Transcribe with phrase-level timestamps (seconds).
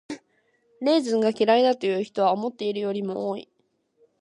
[0.81, 3.51] レーズンが嫌いだという人は思っているよりも多い。